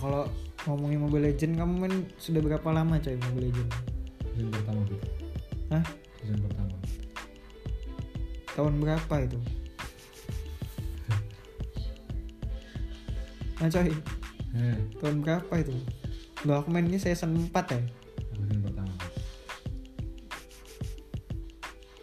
kalau 0.00 0.24
ngomongin 0.64 1.04
Mobile 1.04 1.28
Legend 1.28 1.60
kamu 1.60 1.72
main 1.76 1.94
sudah 2.16 2.40
berapa 2.40 2.68
lama 2.72 2.96
coy 2.96 3.16
Mobile 3.28 3.52
Legend 3.52 3.70
season 4.32 4.50
pertama 4.50 4.80
gitu 4.88 4.96
Hah? 5.70 5.84
season 6.18 6.40
pertama. 6.44 6.76
Tahun 8.50 8.74
berapa 8.82 9.14
itu? 9.22 9.38
Nah 13.62 13.68
coy? 13.70 13.88
Eh. 14.58 14.78
Tahun 14.98 15.16
berapa 15.22 15.52
itu? 15.62 15.74
Lo 16.48 16.58
aku 16.58 16.68
mainnya 16.74 16.98
season 16.98 17.48
4 17.48 17.54
ya? 17.54 17.80
Season 18.34 18.58
pertama. 18.66 18.94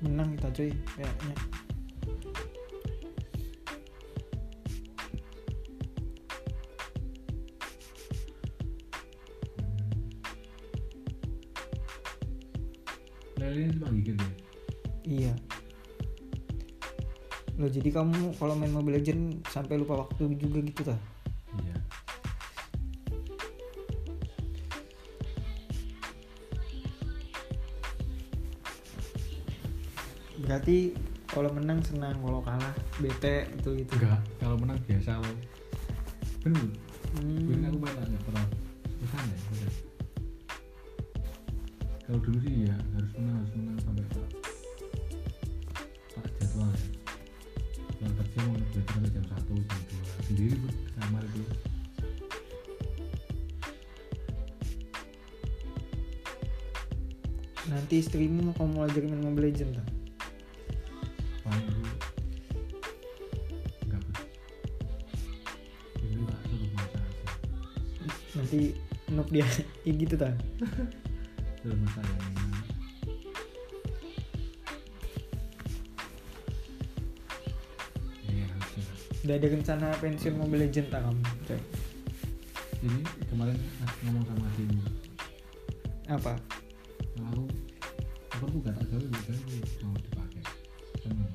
Menang 0.00 0.32
kita 0.32 0.48
cuy 0.56 0.72
kayaknya 0.96 1.59
Lele 13.40 13.58
ini 13.64 13.72
cuma 13.74 13.88
gigit 13.90 14.16
ya 14.16 14.30
Iya 15.06 15.34
Loh 17.56 17.68
jadi 17.68 17.88
kamu 17.90 18.36
kalau 18.36 18.52
main 18.54 18.70
Mobile 18.70 18.96
Legend 18.96 19.44
sampai 19.46 19.76
lupa 19.76 19.96
waktu 19.98 20.32
juga 20.36 20.60
gitu 20.60 20.82
ta? 20.82 20.96
iya 21.60 21.76
Berarti 30.40 30.96
kalau 31.30 31.50
menang 31.54 31.78
senang, 31.84 32.16
kalau 32.18 32.42
kalah 32.42 32.74
bete 32.98 33.46
itu 33.54 33.84
gitu. 33.84 33.92
enggak 34.02 34.18
kalau 34.42 34.56
menang 34.58 34.78
biasa 34.84 35.20
lo 35.20 35.32
bener 36.42 36.68
Hmm. 37.10 37.42
Gue 37.42 37.58
aku 37.58 37.74
main 37.82 38.06
nggak 38.06 38.22
pernah 38.22 38.46
ke 38.86 39.06
sana 39.10 39.34
ya. 39.34 39.89
Kalau 42.10 42.26
dulu 42.26 42.42
sih 42.42 42.66
ya 42.66 42.74
harus 42.74 43.12
menang 43.14 43.38
harus 43.38 43.52
menang 43.54 43.78
sampai 43.86 44.02
tak 44.10 44.26
tak 46.10 46.26
jadwal 46.42 46.66
ya. 46.74 46.86
Kerja 48.02 48.38
mau 48.50 48.54
belajar 48.58 48.82
sampai 48.82 49.10
jam 49.14 49.24
satu 49.30 49.54
jam 49.54 49.80
dua 49.86 50.02
sendiri 50.26 50.54
di 50.58 50.70
kamar 50.98 51.22
itu. 51.22 51.42
Nanti 57.70 57.94
istrimu 58.02 58.42
mau 58.42 58.54
kamu 58.58 58.90
ajarin 58.90 59.10
main 59.14 59.22
Mobile 59.30 59.46
Legend 59.46 59.70
ta? 59.78 59.84
Paling 61.46 61.62
dulu 61.62 61.90
nggak 63.86 64.00
bet. 64.02 64.18
Itu 66.02 66.26
tak. 66.26 66.42
Nanti 68.34 68.74
noob 69.14 69.30
dia 69.30 69.46
kayak 69.86 69.94
gitu 69.94 70.14
ta? 70.18 70.34
Yang 71.60 71.76
enak. 71.76 72.64
Iya 78.24 78.44
harusnya. 78.48 78.84
Udah 79.20 79.34
ada 79.36 79.46
rencana 79.52 79.86
pensiun 80.00 80.34
Mobile 80.40 80.64
Legend 80.64 80.88
tak 80.88 81.00
kamu? 81.04 81.22
Coy? 81.44 81.60
Jadi 82.80 83.00
kemarin 83.28 83.58
ngomong 84.08 84.24
sama 84.24 84.44
adikmu 84.56 84.82
Apa? 86.08 86.32
aku 87.20 87.44
aku 88.46 88.56
gak 88.64 88.74
tak 88.74 88.86
gawe 88.88 89.04
juga 89.04 89.34
mau 89.84 89.94
dipakai 90.00 90.42
seneng 91.04 91.30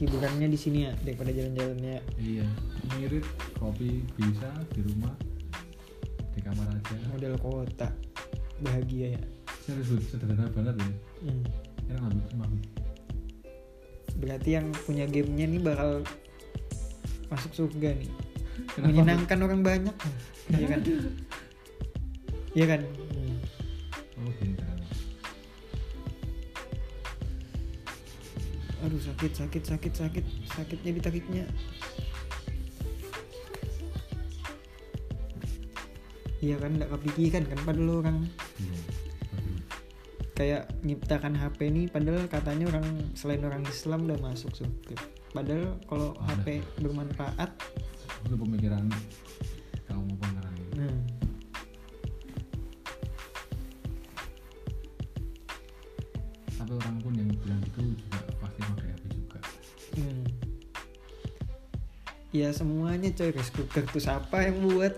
Hiburannya 0.00 0.48
di 0.48 0.56
sini 0.56 0.78
ya 0.82 0.92
daripada 0.98 1.28
jalan-jalannya. 1.28 2.00
iya 2.16 2.46
ngirit 2.90 3.26
kopi 3.54 4.00
bisa 4.16 4.48
di 4.72 4.80
rumah 4.82 5.12
di 6.32 6.40
kamar 6.40 6.66
aja 6.66 6.96
model 7.06 7.36
kota 7.36 7.92
bahagia 8.58 9.12
ya 9.14 9.22
serius 9.60 9.92
sederhana 10.06 10.48
banget 10.48 10.74
ya 10.74 10.88
Hmm. 11.20 11.44
enak 11.86 12.00
sumpah, 12.24 12.48
Bud. 12.48 12.64
berarti 14.16 14.50
yang 14.50 14.66
punya 14.80 15.04
gamenya 15.04 15.46
nih 15.46 15.60
bakal 15.60 15.90
masuk 17.28 17.52
surga 17.54 17.92
nih 17.92 18.08
Kenapa, 18.70 18.88
menyenangkan 18.88 19.38
orang 19.38 19.60
banyak 19.60 19.96
iya 20.50 20.66
kan 20.66 20.80
iya 22.52 22.66
kan 22.66 22.80
Hmm. 22.82 23.29
Aduh 28.80 29.00
sakit 29.00 29.32
sakit 29.36 29.62
sakit 29.66 29.92
sakit. 29.92 30.24
Sakitnya 30.48 30.90
ditakiknya 30.96 31.44
iya 36.40 36.56
kan 36.56 36.72
nggak 36.72 36.88
kepikiran 36.88 37.44
kan 37.44 37.58
padahal 37.68 38.00
orang. 38.00 38.18
Waduh. 38.56 38.84
kayak 40.40 40.72
nyiptakan 40.80 41.36
HP 41.36 41.68
nih 41.68 41.86
padahal 41.92 42.24
katanya 42.32 42.72
orang 42.72 43.12
selain 43.12 43.44
orang 43.44 43.60
Islam 43.68 44.08
udah 44.08 44.18
masuk 44.24 44.48
surga. 44.56 44.96
Padahal 45.36 45.76
kalau. 45.84 46.16
HP 46.24 46.64
bermanfaat. 46.80 47.52
Itu 48.24 48.36
pemikiran 48.40 48.88
sekarang 50.40 50.54
ini 50.56 50.74
nah. 50.78 50.96
Tapi 56.60 56.72
orang 56.76 56.96
pun 57.02 57.12
yang 57.18 57.30
bilang 57.42 57.62
itu 57.64 57.80
juga 57.98 58.29
ya 62.30 62.54
semuanya 62.54 63.10
coy. 63.10 63.30
Rice 63.30 63.52
cooker 63.52 63.84
tuh 63.90 64.02
siapa 64.02 64.46
yang 64.46 64.62
buat 64.64 64.94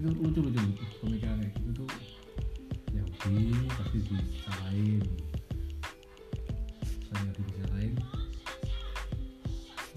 gitu 0.00 0.08
itu 0.08 0.08
lucu 0.24 0.40
lucu 0.40 0.60
lucu. 0.60 0.84
Pemikiran 1.00 1.36
kayak 1.40 1.52
gitu 1.60 1.70
tuh 1.84 1.88
Yahudi 2.96 3.52
pasti 3.68 3.98
disalahin. 4.08 5.02
Saya 7.10 7.30
disalahin. 7.36 7.92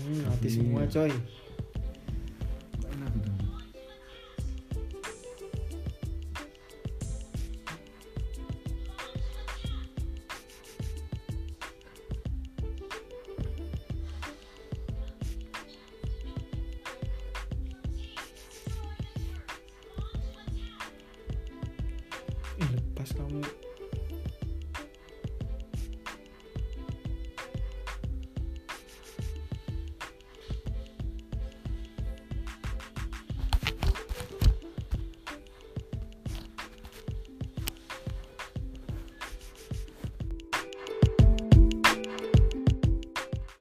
Hmm, 0.00 0.18
mati 0.24 0.38
Tapi- 0.40 0.50
semua 0.50 0.82
coy 0.88 1.12
lepas 23.00 23.16
kamu 23.16 23.40